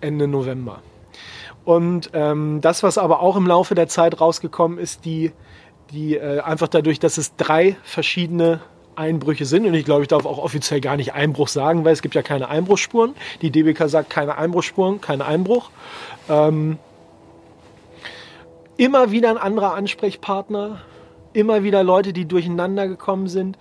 Ende 0.02 0.28
November. 0.28 0.82
Und 1.66 2.12
ähm, 2.14 2.62
das, 2.62 2.84
was 2.84 2.98
aber 2.98 3.22
auch 3.22 3.36
im 3.36 3.48
Laufe 3.48 3.74
der 3.74 3.88
Zeit 3.88 4.22
rausgekommen 4.22 4.78
ist, 4.78 5.04
die, 5.04 5.32
die 5.92 6.16
äh, 6.16 6.40
einfach 6.42 6.68
dadurch, 6.68 7.00
dass 7.00 7.18
es 7.18 7.36
drei 7.36 7.76
verschiedene 7.84 8.62
Einbrüche 8.96 9.46
sind, 9.46 9.66
und 9.66 9.74
ich 9.74 9.86
glaube, 9.86 10.04
ich 10.04 10.08
darf 10.10 10.26
auch 10.26 10.38
offiziell 10.38 10.80
gar 10.80 10.96
nicht 10.96 11.14
Einbruch 11.14 11.48
sagen, 11.48 11.84
weil 11.86 11.94
es 11.94 12.04
gibt 12.04 12.14
ja 12.14 12.22
keine 12.22 12.50
Einbruchsspuren. 12.50 13.16
Die 13.42 13.50
DBK 13.50 13.90
sagt 13.90 14.12
keine 14.12 14.38
Einbruchsspuren, 14.38 15.02
kein 15.02 15.22
Einbruch. 15.22 15.72
Ähm, 16.30 16.78
immer 18.78 19.12
wieder 19.12 19.30
ein 19.30 19.38
anderer 19.38 19.74
Ansprechpartner, 19.74 20.82
immer 21.34 21.64
wieder 21.64 21.84
Leute, 21.84 22.14
die 22.14 22.26
durcheinander 22.26 22.88
gekommen 22.88 23.28
sind, 23.28 23.58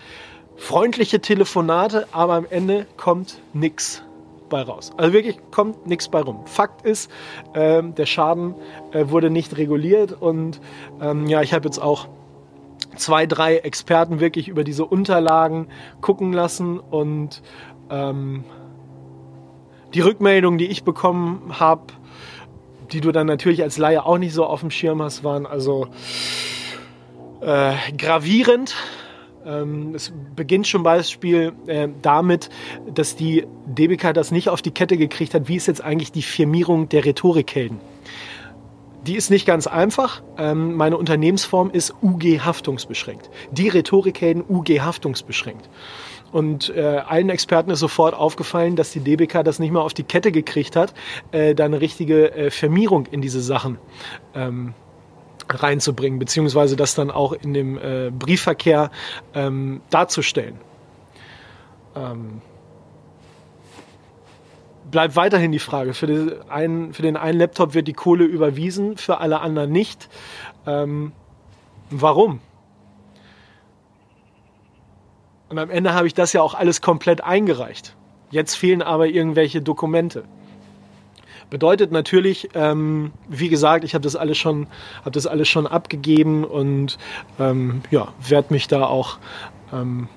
freundliche 0.56 1.20
Telefonate, 1.20 2.06
aber 2.12 2.34
am 2.34 2.46
Ende 2.48 2.86
kommt 2.96 3.40
nichts 3.52 4.02
bei 4.48 4.62
raus. 4.62 4.92
Also 4.96 5.12
wirklich 5.12 5.38
kommt 5.50 5.86
nichts 5.86 6.08
bei 6.08 6.20
rum. 6.20 6.40
Fakt 6.44 6.84
ist, 6.84 7.10
äh, 7.54 7.82
der 7.82 8.06
Schaden 8.06 8.54
äh, 8.92 9.08
wurde 9.08 9.30
nicht 9.30 9.56
reguliert 9.56 10.12
und 10.12 10.60
ähm, 11.00 11.26
ja, 11.26 11.40
ich 11.40 11.54
habe 11.54 11.64
jetzt 11.64 11.78
auch 11.78 12.06
zwei, 12.96 13.26
drei 13.26 13.56
Experten 13.56 14.20
wirklich 14.20 14.48
über 14.48 14.64
diese 14.64 14.84
Unterlagen 14.84 15.68
gucken 16.02 16.32
lassen 16.32 16.78
und 16.78 17.42
ähm, 17.90 18.44
die 19.94 20.00
Rückmeldung, 20.00 20.58
die 20.58 20.66
ich 20.66 20.84
bekommen 20.84 21.58
habe, 21.58 21.84
die 22.92 23.00
du 23.00 23.12
dann 23.12 23.26
natürlich 23.26 23.62
als 23.62 23.78
Laie 23.78 24.04
auch 24.04 24.18
nicht 24.18 24.34
so 24.34 24.44
auf 24.44 24.60
dem 24.60 24.70
Schirm 24.70 25.02
hast, 25.02 25.24
waren 25.24 25.46
also 25.46 25.88
äh, 27.40 27.74
gravierend. 27.96 28.74
Ähm, 29.44 29.94
es 29.94 30.12
beginnt 30.36 30.68
schon 30.68 30.82
Beispiel 30.82 31.52
äh, 31.66 31.88
damit, 32.00 32.48
dass 32.94 33.16
die 33.16 33.46
DBK 33.66 34.14
das 34.14 34.30
nicht 34.30 34.48
auf 34.48 34.62
die 34.62 34.70
Kette 34.70 34.96
gekriegt 34.96 35.34
hat, 35.34 35.48
wie 35.48 35.56
ist 35.56 35.66
jetzt 35.66 35.82
eigentlich 35.82 36.12
die 36.12 36.22
Firmierung 36.22 36.88
der 36.88 37.04
Rhetorikhelden. 37.04 37.80
Die 39.06 39.16
ist 39.16 39.30
nicht 39.30 39.46
ganz 39.46 39.66
einfach. 39.66 40.22
Ähm, 40.38 40.76
meine 40.76 40.96
Unternehmensform 40.96 41.70
ist 41.70 41.92
UG 42.02 42.40
haftungsbeschränkt. 42.44 43.30
Die 43.50 43.68
Rhetorikhelden 43.68 44.44
UG 44.48 44.80
haftungsbeschränkt. 44.80 45.68
Und 46.32 46.74
äh, 46.74 46.80
allen 46.82 47.28
Experten 47.28 47.70
ist 47.70 47.80
sofort 47.80 48.14
aufgefallen, 48.14 48.74
dass 48.74 48.90
die 48.90 49.00
DBK 49.00 49.44
das 49.44 49.58
nicht 49.58 49.70
mehr 49.70 49.82
auf 49.82 49.94
die 49.94 50.02
Kette 50.02 50.32
gekriegt 50.32 50.76
hat, 50.76 50.94
äh, 51.30 51.54
da 51.54 51.66
eine 51.66 51.80
richtige 51.80 52.32
äh, 52.34 52.50
Vermierung 52.50 53.06
in 53.06 53.20
diese 53.20 53.42
Sachen 53.42 53.78
ähm, 54.34 54.72
reinzubringen, 55.48 56.18
beziehungsweise 56.18 56.74
das 56.74 56.94
dann 56.94 57.10
auch 57.10 57.32
in 57.32 57.52
dem 57.52 57.76
äh, 57.76 58.10
Briefverkehr 58.10 58.90
ähm, 59.34 59.82
darzustellen. 59.90 60.56
Ähm, 61.94 62.40
bleibt 64.90 65.16
weiterhin 65.16 65.52
die 65.52 65.58
Frage. 65.58 65.92
Für 65.92 66.06
den, 66.06 66.32
einen, 66.48 66.94
für 66.94 67.02
den 67.02 67.16
einen 67.16 67.38
Laptop 67.38 67.74
wird 67.74 67.88
die 67.88 67.92
Kohle 67.92 68.24
überwiesen, 68.24 68.96
für 68.96 69.18
alle 69.18 69.40
anderen 69.40 69.72
nicht. 69.72 70.08
Ähm, 70.66 71.12
warum? 71.90 72.40
Und 75.52 75.58
am 75.58 75.68
Ende 75.68 75.92
habe 75.92 76.06
ich 76.06 76.14
das 76.14 76.32
ja 76.32 76.40
auch 76.40 76.54
alles 76.54 76.80
komplett 76.80 77.22
eingereicht. 77.22 77.94
Jetzt 78.30 78.54
fehlen 78.54 78.80
aber 78.80 79.08
irgendwelche 79.08 79.60
Dokumente. 79.60 80.24
Bedeutet 81.50 81.92
natürlich, 81.92 82.48
ähm, 82.54 83.12
wie 83.28 83.50
gesagt, 83.50 83.84
ich 83.84 83.92
habe 83.92 84.02
das 84.02 84.16
alles 84.16 84.38
schon, 84.38 84.66
habe 85.00 85.10
das 85.10 85.26
alles 85.26 85.50
schon 85.50 85.66
abgegeben 85.66 86.44
und 86.44 86.96
ähm, 87.38 87.82
ja, 87.90 88.08
werde 88.26 88.54
mich 88.54 88.66
da 88.66 88.86
auch 88.86 89.18
ähm, 89.74 90.08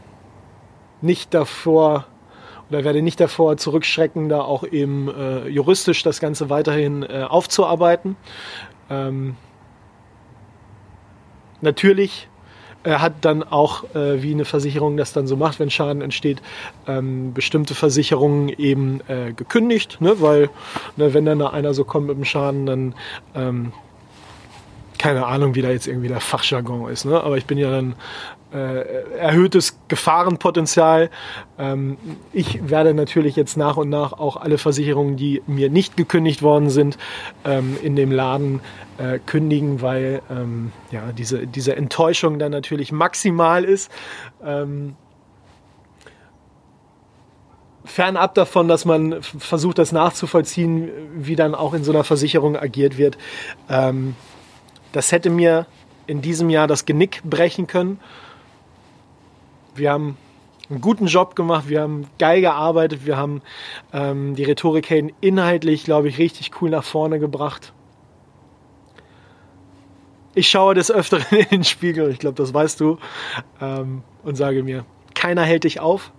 nicht 1.01 1.33
davor 1.33 2.05
oder 2.69 2.85
werde 2.85 3.01
nicht 3.01 3.19
davor 3.19 3.57
zurückschrecken, 3.57 4.29
da 4.29 4.39
auch 4.39 4.63
eben 4.63 5.09
äh, 5.09 5.49
juristisch 5.49 6.01
das 6.01 6.21
Ganze 6.21 6.49
weiterhin 6.49 7.03
äh, 7.03 7.25
aufzuarbeiten. 7.27 8.15
Ähm, 8.89 9.35
natürlich 11.59 12.29
er 12.85 13.01
hat 13.01 13.13
dann 13.21 13.43
auch, 13.43 13.83
äh, 13.95 14.21
wie 14.21 14.31
eine 14.31 14.45
Versicherung 14.45 14.95
das 14.95 15.11
dann 15.11 15.27
so 15.27 15.35
macht, 15.35 15.59
wenn 15.59 15.69
Schaden 15.69 16.01
entsteht, 16.01 16.41
ähm, 16.87 17.33
bestimmte 17.33 17.73
Versicherungen 17.73 18.49
eben 18.49 19.01
äh, 19.07 19.33
gekündigt, 19.33 19.99
ne? 20.01 20.21
weil 20.21 20.49
ne, 20.95 21.13
wenn 21.13 21.25
dann 21.25 21.39
da 21.39 21.47
einer 21.47 21.73
so 21.73 21.83
kommt 21.83 22.07
mit 22.07 22.17
dem 22.17 22.25
Schaden, 22.25 22.65
dann 22.65 22.95
ähm, 23.33 23.71
keine 24.99 25.25
Ahnung, 25.25 25.55
wie 25.55 25.61
da 25.61 25.69
jetzt 25.69 25.87
irgendwie 25.87 26.07
der 26.07 26.21
Fachjargon 26.21 26.89
ist, 26.89 27.05
ne? 27.05 27.21
aber 27.21 27.37
ich 27.37 27.45
bin 27.45 27.57
ja 27.57 27.71
dann 27.71 27.95
äh, 28.55 29.17
erhöhtes 29.17 29.77
Gefahrenpotenzial. 29.89 31.09
Ähm, 31.59 31.97
ich 32.31 32.69
werde 32.69 32.93
natürlich 32.93 33.35
jetzt 33.35 33.57
nach 33.57 33.75
und 33.77 33.89
nach 33.89 34.13
auch 34.13 34.37
alle 34.37 34.57
Versicherungen, 34.57 35.17
die 35.17 35.41
mir 35.45 35.69
nicht 35.69 35.97
gekündigt 35.97 36.41
worden 36.41 36.69
sind, 36.69 36.97
ähm, 37.43 37.77
in 37.83 37.95
dem 37.95 38.11
Laden 38.11 38.61
äh, 38.97 39.19
kündigen, 39.19 39.81
weil 39.81 40.21
ähm, 40.31 40.71
ja, 40.91 41.11
diese, 41.11 41.47
diese 41.47 41.75
Enttäuschung 41.75 42.39
dann 42.39 42.51
natürlich 42.51 42.91
maximal 42.91 43.65
ist. 43.65 43.91
Ähm, 44.43 44.95
fernab 47.83 48.35
davon, 48.35 48.67
dass 48.67 48.85
man 48.85 49.21
versucht, 49.21 49.77
das 49.79 49.91
nachzuvollziehen, 49.91 50.89
wie 51.15 51.35
dann 51.35 51.55
auch 51.55 51.73
in 51.73 51.83
so 51.83 51.91
einer 51.91 52.03
Versicherung 52.03 52.55
agiert 52.55 52.97
wird. 52.97 53.17
Ähm, 53.69 54.15
das 54.91 55.11
hätte 55.11 55.29
mir 55.29 55.67
in 56.07 56.21
diesem 56.21 56.49
Jahr 56.49 56.67
das 56.67 56.85
Genick 56.85 57.21
brechen 57.23 57.67
können. 57.67 57.99
Wir 59.75 59.91
haben 59.91 60.17
einen 60.69 60.79
guten 60.79 61.07
Job 61.07 61.35
gemacht, 61.35 61.67
wir 61.67 61.81
haben 61.81 62.07
geil 62.17 62.41
gearbeitet, 62.41 63.05
wir 63.05 63.17
haben 63.17 63.41
ähm, 63.91 64.35
die 64.35 64.43
Rhetorikhelden 64.45 65.11
inhaltlich, 65.19 65.83
glaube 65.83 66.07
ich, 66.07 66.17
richtig 66.17 66.51
cool 66.61 66.69
nach 66.69 66.83
vorne 66.83 67.19
gebracht. 67.19 67.73
Ich 70.33 70.49
schaue 70.49 70.73
des 70.73 70.91
Öfteren 70.91 71.25
in 71.37 71.49
den 71.49 71.63
Spiegel, 71.65 72.09
ich 72.09 72.19
glaube, 72.19 72.35
das 72.35 72.53
weißt 72.53 72.79
du, 72.79 72.97
ähm, 73.61 74.03
und 74.23 74.35
sage 74.35 74.63
mir, 74.63 74.85
keiner 75.13 75.43
hält 75.43 75.65
dich 75.65 75.81
auf 75.81 76.11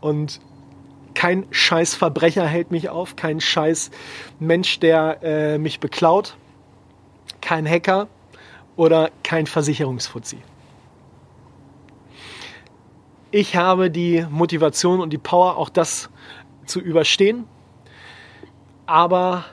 und 0.00 0.40
kein 1.14 1.46
scheiß 1.50 1.94
Verbrecher 1.94 2.46
hält 2.46 2.70
mich 2.70 2.88
auf, 2.88 3.16
kein 3.16 3.40
scheiß 3.40 3.90
Mensch, 4.40 4.80
der 4.80 5.18
äh, 5.22 5.58
mich 5.58 5.80
beklaut, 5.80 6.36
kein 7.42 7.68
Hacker 7.68 8.08
oder 8.76 9.10
kein 9.22 9.46
Versicherungsfuzzi 9.46 10.38
ich 13.32 13.56
habe 13.56 13.90
die 13.90 14.24
Motivation 14.30 15.00
und 15.00 15.12
die 15.12 15.18
Power, 15.18 15.56
auch 15.56 15.70
das 15.70 16.10
zu 16.66 16.80
überstehen. 16.80 17.44
Aber 18.86 19.44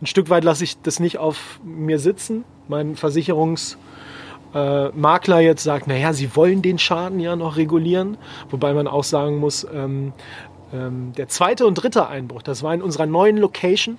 ein 0.00 0.06
Stück 0.06 0.30
weit 0.30 0.44
lasse 0.44 0.64
ich 0.64 0.80
das 0.80 1.00
nicht 1.00 1.18
auf 1.18 1.60
mir 1.62 1.98
sitzen. 1.98 2.44
Mein 2.68 2.94
Versicherungsmakler 2.94 5.40
äh, 5.40 5.44
jetzt 5.44 5.64
sagt, 5.64 5.88
naja, 5.88 6.12
sie 6.12 6.36
wollen 6.36 6.62
den 6.62 6.78
Schaden 6.78 7.20
ja 7.20 7.36
noch 7.36 7.56
regulieren. 7.56 8.16
Wobei 8.48 8.72
man 8.74 8.86
auch 8.86 9.04
sagen 9.04 9.38
muss, 9.38 9.64
ähm, 9.64 10.12
ähm, 10.72 11.12
der 11.16 11.28
zweite 11.28 11.66
und 11.66 11.74
dritte 11.74 12.06
Einbruch, 12.06 12.42
das 12.42 12.62
war 12.62 12.72
in 12.72 12.80
unserer 12.80 13.06
neuen 13.06 13.38
Location, 13.38 13.98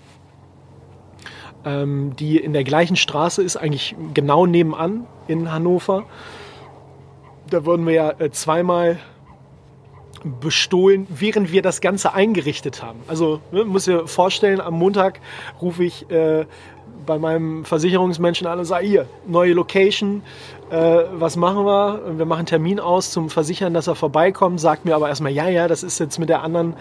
ähm, 1.65 2.15
die 2.15 2.38
in 2.38 2.53
der 2.53 2.63
gleichen 2.63 2.95
Straße 2.95 3.43
ist, 3.43 3.58
eigentlich 3.58 3.93
genau 4.13 4.45
nebenan 4.45 5.06
in 5.27 5.51
Hannover 5.51 6.06
da 7.51 7.65
wurden 7.65 7.85
wir 7.85 7.93
ja 7.93 8.09
äh, 8.11 8.31
zweimal 8.31 8.97
bestohlen, 10.39 11.07
während 11.09 11.51
wir 11.51 11.61
das 11.61 11.81
Ganze 11.81 12.13
eingerichtet 12.13 12.83
haben. 12.83 12.99
Also 13.07 13.41
ne, 13.51 13.65
muss 13.65 13.85
dir 13.85 14.07
vorstellen, 14.07 14.61
am 14.61 14.75
Montag 14.75 15.19
rufe 15.61 15.83
ich 15.83 16.09
äh, 16.09 16.45
bei 17.05 17.17
meinem 17.17 17.65
Versicherungsmenschen 17.65 18.45
an 18.45 18.59
und 18.59 18.65
sage, 18.65 18.85
hier, 18.85 19.07
neue 19.27 19.53
Location, 19.53 20.21
äh, 20.69 21.03
was 21.13 21.35
machen 21.35 21.65
wir? 21.65 22.17
Wir 22.17 22.25
machen 22.25 22.39
einen 22.39 22.45
Termin 22.45 22.79
aus 22.79 23.11
zum 23.11 23.29
Versichern, 23.29 23.73
dass 23.73 23.87
er 23.87 23.95
vorbeikommt, 23.95 24.59
sagt 24.59 24.85
mir 24.85 24.95
aber 24.95 25.09
erstmal, 25.09 25.31
ja, 25.31 25.49
ja, 25.49 25.67
das 25.67 25.81
ist 25.83 25.99
jetzt 25.99 26.19
mit 26.19 26.29
der 26.29 26.43
anderen, 26.43 26.75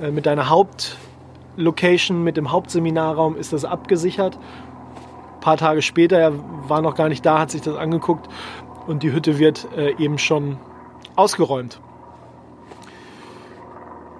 äh, 0.00 0.10
mit 0.10 0.24
deiner 0.24 0.48
Hauptlocation, 0.48 2.24
mit 2.24 2.38
dem 2.38 2.50
Hauptseminarraum 2.50 3.36
ist 3.36 3.52
das 3.52 3.66
abgesichert. 3.66 4.36
Ein 4.36 5.40
paar 5.40 5.56
Tage 5.58 5.82
später, 5.82 6.18
er 6.18 6.32
war 6.68 6.80
noch 6.80 6.94
gar 6.94 7.10
nicht 7.10 7.24
da, 7.24 7.38
hat 7.38 7.50
sich 7.50 7.60
das 7.60 7.76
angeguckt 7.76 8.28
und 8.88 9.02
die 9.02 9.12
Hütte 9.12 9.38
wird 9.38 9.68
äh, 9.76 9.94
eben 10.02 10.18
schon 10.18 10.56
ausgeräumt. 11.14 11.80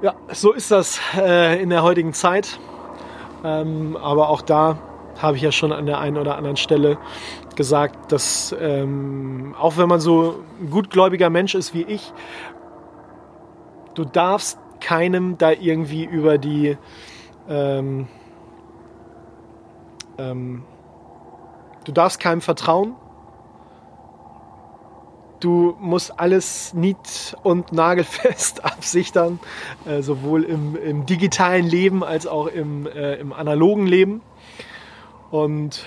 Ja, 0.03 0.15
so 0.33 0.53
ist 0.53 0.71
das 0.71 1.01
äh, 1.17 1.61
in 1.61 1.71
der 1.71 1.83
heutigen 1.83 2.13
Zeit. 2.13 2.61
Ähm, 3.45 3.97
aber 3.97 4.29
auch 4.29 4.43
da 4.43 4.79
habe 5.21 5.37
ich 5.37 5.43
ja 5.43 5.51
schon 5.51 5.73
an 5.73 5.87
der 5.87 5.99
einen 5.99 6.17
oder 6.17 6.37
anderen 6.37 6.57
Stelle 6.57 6.99
gesagt, 7.57 8.13
dass 8.13 8.55
ähm, 8.61 9.57
auch 9.59 9.77
wenn 9.77 9.89
man 9.89 10.01
so 10.01 10.45
ein 10.61 10.71
gutgläubiger 10.71 11.31
Mensch 11.31 11.55
ist 11.55 11.75
wie 11.75 11.83
ich, 11.83 12.13
du 13.95 14.05
darfst 14.05 14.59
keinem 14.81 15.39
da 15.39 15.51
irgendwie 15.51 16.05
über 16.05 16.39
die 16.39 16.77
ähm, 17.49 18.07
ähm 20.19 20.63
du 21.85 21.93
darfst 21.93 22.21
keinem 22.21 22.41
vertrauen 22.41 22.95
Du 25.41 25.77
musst 25.81 26.19
alles 26.19 26.75
nied- 26.75 27.37
und 27.43 27.73
nagelfest 27.73 28.65
absichtern, 28.65 29.39
äh, 29.87 30.03
sowohl 30.03 30.45
im, 30.45 30.77
im, 30.77 31.07
digitalen 31.07 31.67
Leben 31.67 32.03
als 32.03 32.27
auch 32.27 32.47
im, 32.47 32.87
äh, 32.87 33.15
im 33.17 33.33
analogen 33.33 33.87
Leben. 33.87 34.21
Und 35.31 35.85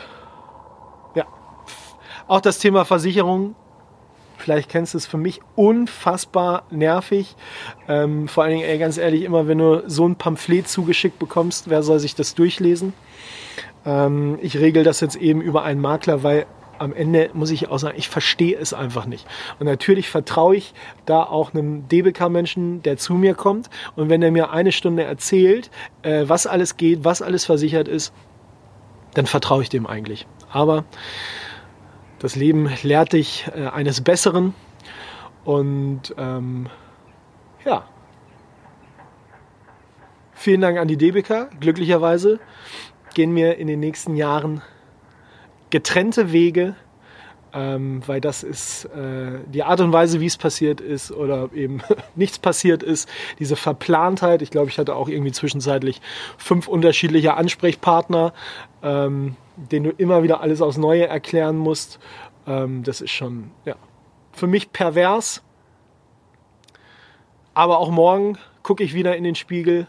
ja, 1.16 1.26
auch 2.28 2.42
das 2.42 2.60
Thema 2.60 2.86
Versicherung 2.86 3.56
vielleicht 4.42 4.70
kennst 4.70 4.94
du 4.94 4.98
es 4.98 5.06
für 5.06 5.18
mich 5.18 5.40
unfassbar 5.56 6.64
nervig. 6.72 7.36
Ähm, 7.88 8.28
vor 8.28 8.44
allen 8.44 8.58
Dingen, 8.58 8.68
ey, 8.68 8.78
ganz 8.78 8.98
ehrlich, 8.98 9.24
immer 9.24 9.48
wenn 9.48 9.60
du 9.60 9.84
so 9.88 10.08
ein 10.08 10.16
Pamphlet 10.16 10.68
zugeschickt 10.68 11.20
bekommst, 11.20 11.70
wer 11.70 11.84
soll 11.84 12.00
sich 12.00 12.16
das 12.16 12.36
durchlesen? 12.36 12.94
Ähm, 13.86 14.40
ich 14.42 14.58
regel 14.58 14.84
das 14.84 15.00
jetzt 15.00 15.16
eben 15.16 15.42
über 15.42 15.64
einen 15.64 15.80
Makler, 15.80 16.24
weil 16.24 16.46
am 16.82 16.94
Ende 16.94 17.30
muss 17.34 17.52
ich 17.52 17.70
auch 17.70 17.78
sagen, 17.78 17.98
ich 17.98 18.10
verstehe 18.10 18.58
es 18.58 18.74
einfach 18.74 19.06
nicht. 19.06 19.28
Und 19.60 19.68
natürlich 19.68 20.10
vertraue 20.10 20.56
ich 20.56 20.74
da 21.06 21.24
auch 21.24 21.54
einem 21.54 21.88
DBK-Menschen, 21.88 22.82
der 22.82 22.98
zu 22.98 23.14
mir 23.14 23.36
kommt. 23.36 23.70
Und 23.96 24.10
wenn 24.10 24.24
er 24.24 24.32
mir 24.32 24.50
eine 24.50 24.72
Stunde 24.72 25.04
erzählt, 25.04 25.70
äh, 26.02 26.24
was 26.28 26.48
alles 26.48 26.78
geht, 26.78 27.06
was 27.06 27.22
alles 27.22 27.46
versichert 27.46 27.88
ist, 27.88 28.14
dann 29.14 29.28
vertraue 29.28 29.62
ich 29.62 29.70
dem 29.70 29.86
eigentlich. 29.86 30.26
Aber 30.52 30.86
das 32.18 32.36
Leben 32.36 32.70
lehrt 32.82 33.14
dich 33.14 33.46
äh, 33.56 33.68
eines 33.68 34.02
Besseren. 34.02 34.56
Und 35.46 36.16
ähm, 36.18 36.68
ja, 37.64 37.86
vielen 40.34 40.62
Dank 40.62 40.80
an 40.80 40.88
die 40.88 40.98
DBK. 40.98 41.60
Glücklicherweise 41.60 42.40
gehen 43.14 43.36
wir 43.36 43.58
in 43.58 43.68
den 43.68 43.80
nächsten 43.80 44.16
Jahren 44.16 44.64
getrennte 45.72 46.32
Wege, 46.32 46.76
ähm, 47.54 48.02
weil 48.06 48.22
das 48.22 48.44
ist 48.44 48.86
äh, 48.86 49.40
die 49.48 49.64
Art 49.64 49.82
und 49.82 49.92
Weise, 49.92 50.20
wie 50.20 50.26
es 50.26 50.38
passiert 50.38 50.80
ist 50.80 51.12
oder 51.12 51.50
eben 51.54 51.82
nichts 52.16 52.40
passiert 52.40 52.84
ist, 52.84 53.10
diese 53.40 53.56
Verplantheit. 53.56 54.42
Ich 54.42 54.52
glaube, 54.52 54.70
ich 54.70 54.78
hatte 54.78 54.96
auch 54.96 55.10
irgendwie 55.10 55.32
zwischenzeitlich 55.32 56.02
fünf 56.38 56.68
unterschiedliche 56.68 57.34
Ansprechpartner, 57.34 58.34
ähm, 58.84 59.36
denen 59.56 59.86
du 59.86 59.92
immer 59.92 60.24
wieder 60.24 60.42
alles 60.42 60.62
aufs 60.62 60.78
Neue 60.78 61.08
erklären 61.08 61.58
musst. 61.58 62.00
Ähm, 62.48 62.84
das 62.84 63.02
ist 63.02 63.12
schon, 63.12 63.52
ja, 63.66 63.76
für 64.32 64.48
mich 64.48 64.72
pervers. 64.72 65.44
Aber 67.54 67.80
auch 67.80 67.90
morgen 67.90 68.38
gucke 68.64 68.84
ich 68.84 68.94
wieder 68.94 69.18
in 69.18 69.26
den 69.26 69.36
Spiegel 69.36 69.88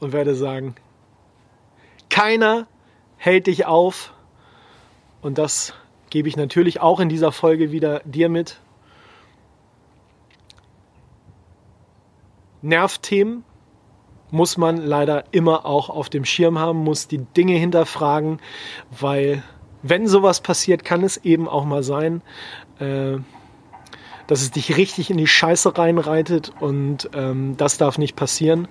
und 0.00 0.12
werde 0.12 0.34
sagen, 0.34 0.74
keiner 2.08 2.66
hält 3.18 3.46
dich 3.46 3.66
auf, 3.66 4.12
und 5.22 5.38
das 5.38 5.74
gebe 6.10 6.28
ich 6.28 6.36
natürlich 6.36 6.80
auch 6.80 7.00
in 7.00 7.08
dieser 7.08 7.32
Folge 7.32 7.72
wieder 7.72 8.00
dir 8.04 8.28
mit. 8.28 8.60
Nervthemen, 12.62 13.44
muss 14.30 14.56
man 14.56 14.76
leider 14.76 15.24
immer 15.32 15.66
auch 15.66 15.88
auf 15.88 16.08
dem 16.08 16.24
Schirm 16.24 16.58
haben, 16.58 16.78
muss 16.78 17.08
die 17.08 17.18
Dinge 17.18 17.54
hinterfragen, 17.54 18.40
weil 18.90 19.42
wenn 19.82 20.06
sowas 20.06 20.40
passiert, 20.40 20.84
kann 20.84 21.02
es 21.02 21.16
eben 21.18 21.48
auch 21.48 21.64
mal 21.64 21.82
sein, 21.82 22.22
äh, 22.78 23.16
dass 24.30 24.42
es 24.42 24.52
dich 24.52 24.76
richtig 24.76 25.10
in 25.10 25.18
die 25.18 25.26
Scheiße 25.26 25.76
reinreitet 25.76 26.52
und 26.60 27.10
ähm, 27.14 27.56
das 27.56 27.78
darf 27.78 27.98
nicht 27.98 28.14
passieren. 28.14 28.68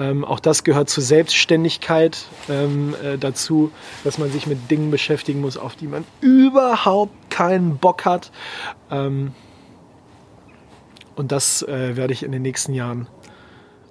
Ähm, 0.00 0.24
auch 0.24 0.40
das 0.40 0.64
gehört 0.64 0.90
zur 0.90 1.04
Selbstständigkeit 1.04 2.26
ähm, 2.48 2.96
äh, 3.00 3.16
dazu, 3.16 3.70
dass 4.02 4.18
man 4.18 4.32
sich 4.32 4.48
mit 4.48 4.72
Dingen 4.72 4.90
beschäftigen 4.90 5.40
muss, 5.40 5.56
auf 5.56 5.76
die 5.76 5.86
man 5.86 6.04
überhaupt 6.20 7.30
keinen 7.30 7.78
Bock 7.78 8.06
hat. 8.06 8.32
Ähm, 8.90 9.34
und 11.14 11.30
das 11.30 11.62
äh, 11.62 11.94
werde 11.94 12.12
ich 12.12 12.24
in 12.24 12.32
den 12.32 12.42
nächsten 12.42 12.74
Jahren 12.74 13.06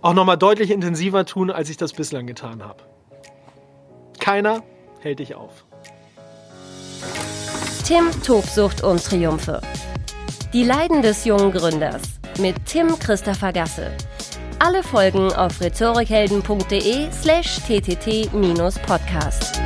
auch 0.01 0.13
nochmal 0.13 0.37
deutlich 0.37 0.71
intensiver 0.71 1.25
tun, 1.25 1.51
als 1.51 1.69
ich 1.69 1.77
das 1.77 1.93
bislang 1.93 2.27
getan 2.27 2.65
habe. 2.65 2.83
Keiner 4.19 4.61
hält 4.99 5.19
dich 5.19 5.35
auf. 5.35 5.63
Tim 7.85 8.11
Tobsucht 8.23 8.83
und 8.83 9.01
Triumphe. 9.01 9.61
Die 10.53 10.63
Leiden 10.63 11.01
des 11.01 11.25
jungen 11.25 11.51
Gründers 11.51 12.03
mit 12.39 12.55
Tim 12.65 12.97
Christopher 12.97 13.51
Gasse. 13.51 13.91
Alle 14.59 14.81
Folgen 14.81 15.29
auf 15.33 15.59
rhetorikhelden.de 15.59 17.11
slash 17.11 17.59
ttt-podcast. 17.67 19.59